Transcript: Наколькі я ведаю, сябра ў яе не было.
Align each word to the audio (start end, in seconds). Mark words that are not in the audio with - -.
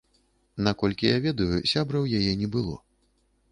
Наколькі 0.67 1.11
я 1.11 1.17
ведаю, 1.27 1.47
сябра 1.73 1.97
ў 2.01 2.07
яе 2.25 2.33
не 2.43 2.51
было. 2.59 2.75